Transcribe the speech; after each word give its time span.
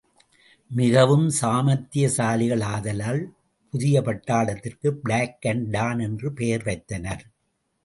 மிகவும் 0.71 1.27
சாமத்ர்தியசாலிகளாதலால் 1.41 3.21
புதியபட்டாளத்திற்கு 3.73 4.91
பிளாக் 5.03 5.47
அன்டு 5.49 5.69
டான் 5.69 5.99
என்று 5.99 6.33
பெயர் 6.33 6.63
வைத்தனர். 6.63 7.23